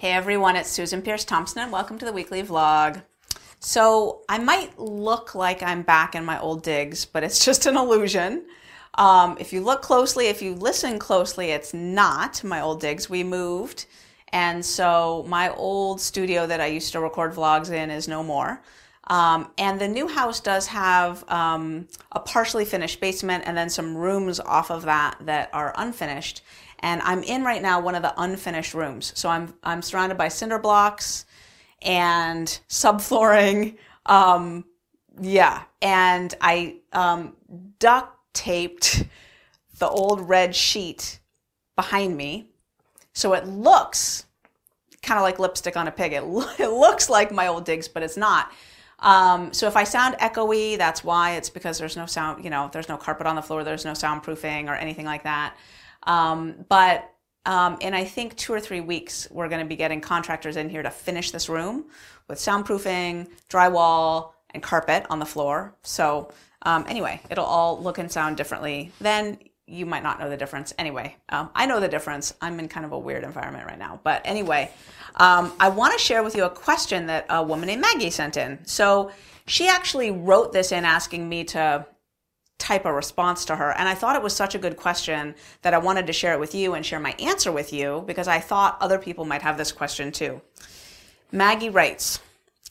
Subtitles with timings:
[0.00, 3.02] Hey everyone, it's Susan Peirce Thompson and welcome to the weekly vlog.
[3.58, 7.76] So I might look like I'm back in my old digs, but it's just an
[7.76, 8.44] illusion.
[8.94, 13.10] Um, if you look closely, if you listen closely, it's not my old digs.
[13.10, 13.86] We moved,
[14.28, 18.62] and so my old studio that I used to record vlogs in is no more.
[19.08, 23.96] Um, and the new house does have um, a partially finished basement and then some
[23.96, 26.42] rooms off of that that are unfinished.
[26.80, 29.12] And I'm in right now one of the unfinished rooms.
[29.16, 31.26] So I'm I'm surrounded by cinder blocks
[31.82, 33.76] and subflooring.
[34.06, 34.64] Um,
[35.20, 37.36] yeah, and I um,
[37.78, 39.04] duct taped
[39.78, 41.18] the old red sheet
[41.76, 42.50] behind me,
[43.12, 44.26] so it looks
[45.02, 46.12] kind of like lipstick on a pig.
[46.12, 48.52] It, lo- it looks like my old digs, but it's not.
[49.00, 51.36] Um, so if I sound echoey, that's why.
[51.36, 53.92] It's because there's no sound, you know, there's no carpet on the floor, there's no
[53.92, 55.56] soundproofing or anything like that.
[56.04, 57.12] Um, but
[57.46, 60.68] um, in I think two or three weeks, we're going to be getting contractors in
[60.68, 61.86] here to finish this room
[62.28, 65.74] with soundproofing, drywall, and carpet on the floor.
[65.82, 66.30] So
[66.62, 68.92] um, anyway, it'll all look and sound differently.
[69.00, 70.74] Then you might not know the difference.
[70.78, 72.34] Anyway, um, I know the difference.
[72.40, 74.00] I'm in kind of a weird environment right now.
[74.02, 74.70] But anyway,
[75.16, 78.36] um, I want to share with you a question that a woman named Maggie sent
[78.36, 78.58] in.
[78.64, 79.10] So
[79.46, 81.86] she actually wrote this in asking me to
[82.58, 83.70] type a response to her.
[83.72, 86.40] And I thought it was such a good question that I wanted to share it
[86.40, 89.56] with you and share my answer with you because I thought other people might have
[89.56, 90.40] this question too.
[91.30, 92.20] Maggie writes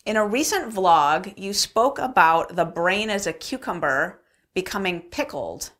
[0.06, 4.22] In a recent vlog, you spoke about the brain as a cucumber
[4.54, 5.72] becoming pickled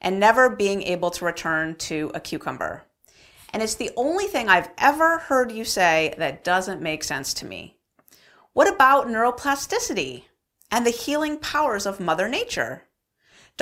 [0.00, 2.84] and never being able to return to a cucumber.
[3.52, 7.46] And it's the only thing I've ever heard you say that doesn't make sense to
[7.46, 7.76] me.
[8.54, 10.24] What about neuroplasticity
[10.70, 12.84] and the healing powers of Mother Nature?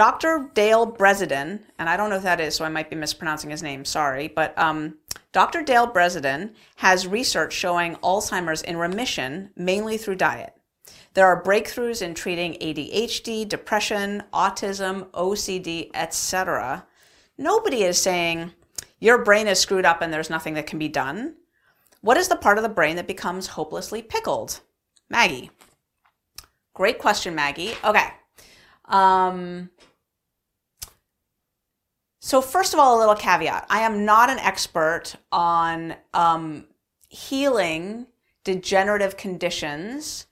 [0.00, 0.50] Dr.
[0.54, 3.62] Dale Bredesen, and I don't know who that is, so I might be mispronouncing his
[3.62, 4.96] name, sorry, but um,
[5.32, 5.62] Dr.
[5.62, 10.54] Dale Bredesen has research showing Alzheimer's in remission mainly through diet.
[11.12, 16.86] There are breakthroughs in treating ADHD, depression, autism, OCD, etc.
[17.36, 18.52] Nobody is saying
[19.00, 21.34] your brain is screwed up and there's nothing that can be done.
[22.00, 24.60] What is the part of the brain that becomes hopelessly pickled?
[25.10, 25.50] Maggie.
[26.72, 27.74] Great question, Maggie.
[27.84, 28.08] Okay.
[28.86, 29.68] Um,
[32.20, 33.66] so first of all, a little caveat.
[33.70, 36.66] I am not an expert on um,
[37.08, 38.06] healing
[38.44, 40.26] degenerative conditions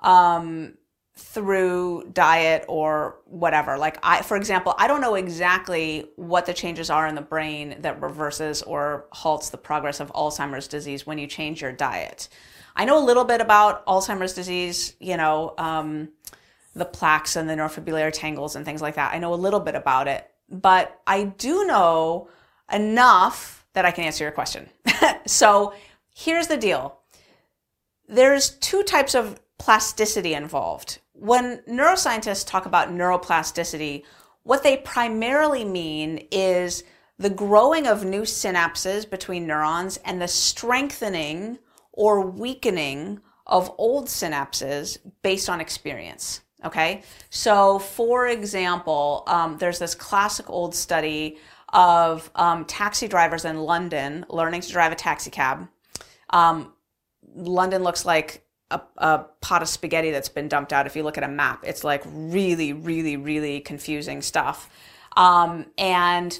[0.00, 0.74] um,
[1.16, 3.76] through diet or whatever.
[3.76, 7.76] Like I, for example, I don't know exactly what the changes are in the brain
[7.80, 12.28] that reverses or halts the progress of Alzheimer's disease when you change your diet.
[12.76, 16.10] I know a little bit about Alzheimer's disease, you know, um,
[16.74, 19.12] the plaques and the neurofibrillary tangles and things like that.
[19.12, 22.28] I know a little bit about it, but I do know
[22.72, 24.68] enough that I can answer your question.
[25.26, 25.72] so
[26.14, 26.98] here's the deal.
[28.08, 30.98] There's two types of plasticity involved.
[31.12, 34.04] When neuroscientists talk about neuroplasticity,
[34.42, 36.84] what they primarily mean is
[37.18, 41.58] the growing of new synapses between neurons and the strengthening
[41.92, 46.42] or weakening of old synapses based on experience.
[46.64, 51.38] Okay, so for example, um, there's this classic old study
[51.72, 55.68] of um, taxi drivers in London learning to drive a taxi cab.
[56.30, 56.72] Um,
[57.34, 60.86] London looks like a, a, pot of spaghetti that's been dumped out.
[60.86, 64.68] If you look at a map, it's like really, really, really confusing stuff.
[65.16, 66.38] Um, and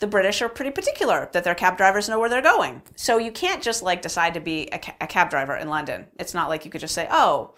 [0.00, 2.82] the British are pretty particular that their cab drivers know where they're going.
[2.96, 6.06] So you can't just like decide to be a, ca- a cab driver in London.
[6.18, 7.54] It's not like you could just say, oh,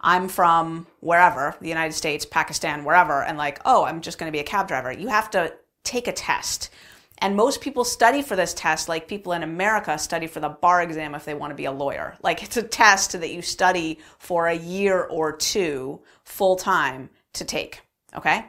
[0.00, 4.36] I'm from wherever, the United States, Pakistan, wherever, and like, oh, I'm just going to
[4.36, 4.90] be a cab driver.
[4.90, 6.70] You have to take a test.
[7.18, 10.82] And most people study for this test, like people in America study for the bar
[10.82, 12.16] exam if they want to be a lawyer.
[12.22, 17.44] Like it's a test that you study for a year or two full time to
[17.44, 17.82] take.
[18.16, 18.46] Okay?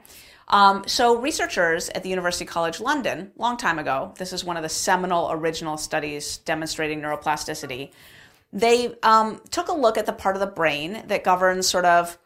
[0.47, 4.63] Um, so researchers at the University College London, long time ago, this is one of
[4.63, 7.92] the seminal original studies demonstrating neuroplasticity.
[8.53, 12.18] They um, took a look at the part of the brain that governs sort of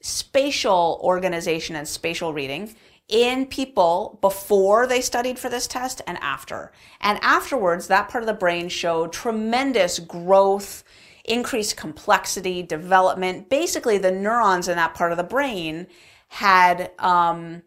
[0.00, 2.74] spatial organization and spatial reading
[3.08, 6.72] in people before they studied for this test and after.
[7.00, 10.84] And afterwards, that part of the brain showed tremendous growth,
[11.24, 13.48] increased complexity, development.
[13.48, 15.86] Basically, the neurons in that part of the brain
[16.28, 17.62] had um,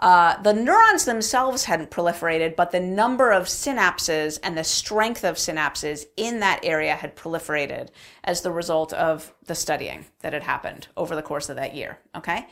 [0.00, 5.36] uh, the neurons themselves hadn't proliferated, but the number of synapses and the strength of
[5.36, 7.88] synapses in that area had proliferated
[8.24, 11.98] as the result of the studying that had happened over the course of that year.
[12.16, 12.46] Okay.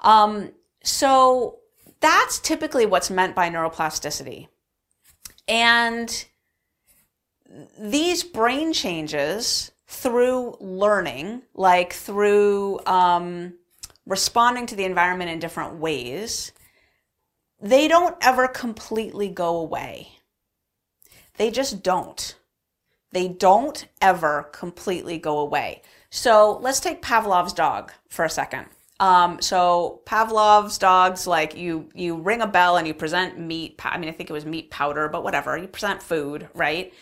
[0.00, 0.50] Um,
[0.82, 1.60] so
[2.00, 4.48] that's typically what's meant by neuroplasticity.
[5.46, 6.26] And
[7.78, 13.54] these brain changes through learning, like through um,
[14.04, 16.50] responding to the environment in different ways,
[17.62, 20.08] they don't ever completely go away.
[21.36, 22.34] They just don't.
[23.12, 25.82] They don't ever completely go away.
[26.10, 28.66] So let's take Pavlov's dog for a second.
[29.00, 33.80] Um, so Pavlov's dogs, like you, you ring a bell and you present meat.
[33.84, 35.56] I mean, I think it was meat powder, but whatever.
[35.56, 36.92] You present food, right?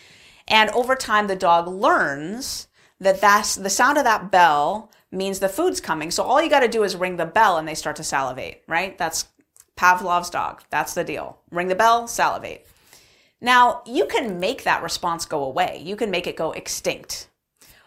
[0.47, 2.67] And over time, the dog learns
[2.99, 6.11] that that's the sound of that bell means the food's coming.
[6.11, 8.63] So all you got to do is ring the bell and they start to salivate,
[8.67, 8.97] right?
[8.97, 9.25] That's
[9.75, 10.63] Pavlov's dog.
[10.69, 11.39] That's the deal.
[11.49, 12.67] Ring the bell, salivate.
[13.39, 15.81] Now, you can make that response go away.
[15.83, 17.27] You can make it go extinct.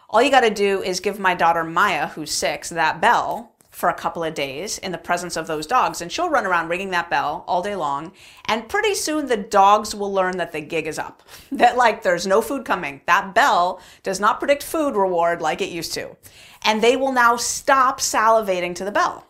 [0.09, 3.89] All you got to do is give my daughter Maya, who's six, that bell for
[3.89, 6.91] a couple of days in the presence of those dogs, and she'll run around ringing
[6.91, 8.13] that bell all day long.
[8.45, 12.25] And pretty soon the dogs will learn that the gig is up, that like there's
[12.25, 13.01] no food coming.
[13.05, 16.15] That bell does not predict food reward like it used to.
[16.63, 19.27] And they will now stop salivating to the bell.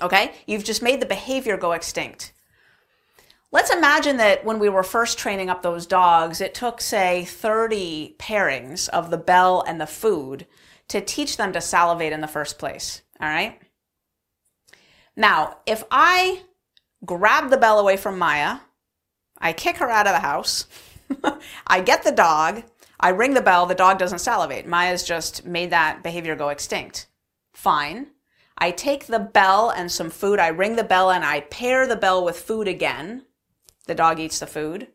[0.00, 0.32] Okay?
[0.46, 2.32] You've just made the behavior go extinct.
[3.52, 8.14] Let's imagine that when we were first training up those dogs, it took, say, 30
[8.18, 10.46] pairings of the bell and the food
[10.88, 13.02] to teach them to salivate in the first place.
[13.20, 13.60] All right?
[15.16, 16.42] Now, if I
[17.04, 18.58] grab the bell away from Maya,
[19.38, 20.66] I kick her out of the house,
[21.66, 22.62] I get the dog,
[23.00, 24.66] I ring the bell, the dog doesn't salivate.
[24.66, 27.08] Maya's just made that behavior go extinct.
[27.52, 28.08] Fine.
[28.60, 31.96] I take the bell and some food, I ring the bell and I pair the
[31.96, 33.24] bell with food again.
[33.86, 34.88] The dog eats the food.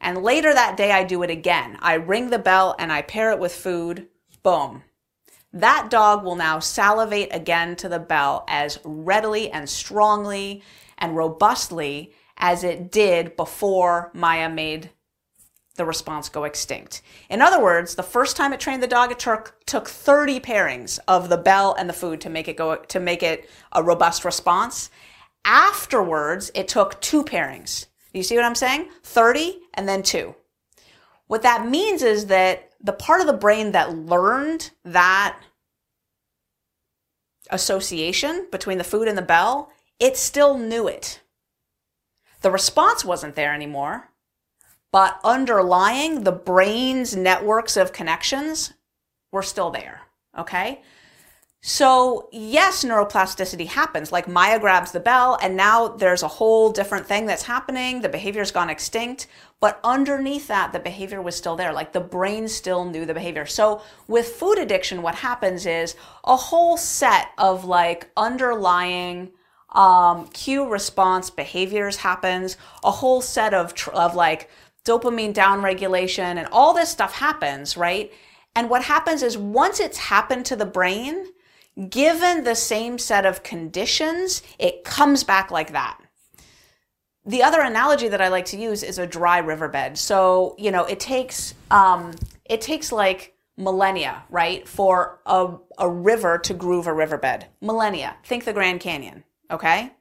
[0.00, 1.76] And later that day, I do it again.
[1.80, 4.06] I ring the bell and I pair it with food.
[4.44, 4.84] Boom.
[5.52, 10.62] That dog will now salivate again to the bell as readily and strongly
[10.98, 14.90] and robustly as it did before Maya made
[15.78, 17.00] the response go extinct.
[17.30, 20.98] In other words, the first time it trained the dog, it took, took 30 pairings
[21.08, 24.24] of the bell and the food to make it go, to make it a robust
[24.24, 24.90] response.
[25.44, 27.86] Afterwards, it took two pairings.
[28.12, 28.88] You see what I'm saying?
[29.04, 30.34] 30 and then two.
[31.28, 35.38] What that means is that the part of the brain that learned that
[37.50, 39.70] association between the food and the bell,
[40.00, 41.22] it still knew it.
[42.42, 44.10] The response wasn't there anymore,
[44.92, 48.74] but underlying the brain's networks of connections
[49.32, 50.02] were still there.
[50.36, 50.82] Okay?
[51.60, 54.12] So, yes, neuroplasticity happens.
[54.12, 58.00] Like Maya grabs the bell, and now there's a whole different thing that's happening.
[58.00, 59.26] The behavior's gone extinct.
[59.60, 61.72] But underneath that, the behavior was still there.
[61.72, 63.44] Like the brain still knew the behavior.
[63.44, 69.32] So, with food addiction, what happens is a whole set of like underlying
[69.70, 74.48] um, cue response behaviors happens, a whole set of, tr- of like
[74.88, 78.12] dopamine downregulation, and all this stuff happens, right?
[78.56, 81.26] And what happens is once it's happened to the brain,
[81.88, 86.00] given the same set of conditions, it comes back like that.
[87.24, 89.98] The other analogy that I like to use is a dry riverbed.
[89.98, 92.14] So, you know, it takes, um,
[92.46, 97.46] it takes like millennia, right, for a, a river to groove a riverbed.
[97.60, 98.16] Millennia.
[98.24, 99.92] Think the Grand Canyon, okay?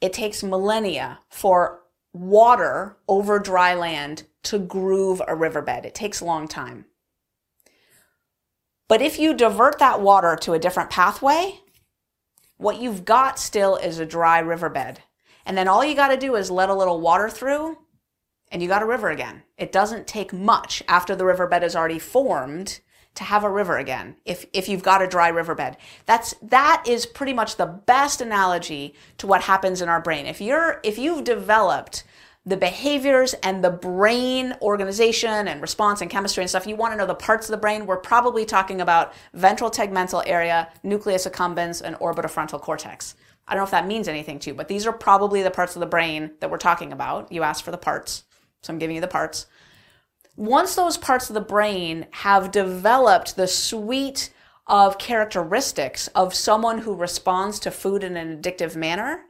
[0.00, 1.80] It takes millennia for
[2.18, 5.84] water over dry land to groove a riverbed.
[5.84, 6.86] It takes a long time.
[8.88, 11.60] But if you divert that water to a different pathway,
[12.56, 15.00] what you've got still is a dry riverbed.
[15.44, 17.78] And then all you got to do is let a little water through
[18.50, 19.42] and you got a river again.
[19.56, 22.80] It doesn't take much after the riverbed is already formed
[23.14, 25.76] to have a river again if, if you've got a dry riverbed.
[26.06, 30.26] That's, that is pretty much the best analogy to what happens in our brain.
[30.26, 32.04] If you're, if you've developed
[32.48, 36.96] the behaviors and the brain organization and response and chemistry and stuff, you want to
[36.96, 41.82] know the parts of the brain, we're probably talking about ventral tegmental area, nucleus accumbens,
[41.82, 43.16] and orbitofrontal cortex.
[43.46, 45.76] I don't know if that means anything to you, but these are probably the parts
[45.76, 47.30] of the brain that we're talking about.
[47.30, 48.24] You asked for the parts,
[48.62, 49.44] so I'm giving you the parts.
[50.34, 54.32] Once those parts of the brain have developed the suite
[54.66, 59.24] of characteristics of someone who responds to food in an addictive manner,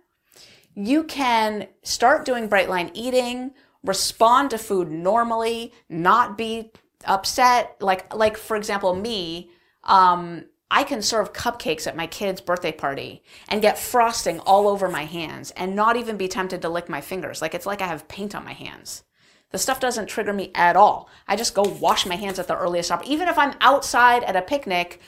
[0.78, 3.50] you can start doing bright line eating,
[3.82, 6.70] respond to food normally, not be
[7.04, 7.76] upset.
[7.80, 9.50] Like, like for example, me,
[9.82, 14.88] um, I can serve cupcakes at my kid's birthday party and get frosting all over
[14.88, 17.42] my hands and not even be tempted to lick my fingers.
[17.42, 19.02] Like it's like I have paint on my hands.
[19.50, 21.08] The stuff doesn't trigger me at all.
[21.26, 23.14] I just go wash my hands at the earliest opportunity.
[23.14, 25.00] Even if I'm outside at a picnic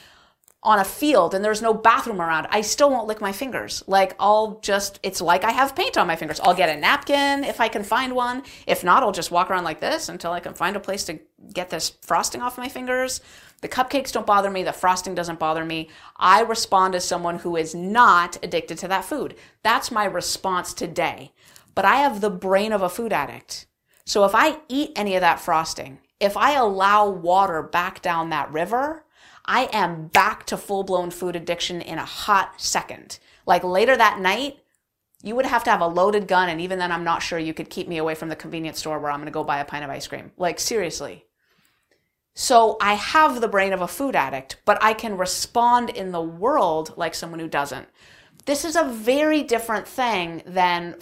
[0.63, 3.83] on a field and there's no bathroom around, I still won't lick my fingers.
[3.87, 6.39] Like I'll just, it's like I have paint on my fingers.
[6.39, 8.43] I'll get a napkin if I can find one.
[8.67, 11.19] If not, I'll just walk around like this until I can find a place to
[11.51, 13.21] get this frosting off my fingers.
[13.61, 14.63] The cupcakes don't bother me.
[14.63, 15.89] The frosting doesn't bother me.
[16.15, 19.35] I respond as someone who is not addicted to that food.
[19.63, 21.31] That's my response today.
[21.73, 23.65] But I have the brain of a food addict.
[24.05, 28.51] So if I eat any of that frosting, if I allow water back down that
[28.51, 29.05] river,
[29.45, 33.19] I am back to full blown food addiction in a hot second.
[33.45, 34.59] Like later that night,
[35.23, 37.53] you would have to have a loaded gun, and even then, I'm not sure you
[37.53, 39.65] could keep me away from the convenience store where I'm going to go buy a
[39.65, 40.31] pint of ice cream.
[40.37, 41.25] Like, seriously.
[42.33, 46.21] So I have the brain of a food addict, but I can respond in the
[46.21, 47.87] world like someone who doesn't.
[48.45, 50.95] This is a very different thing than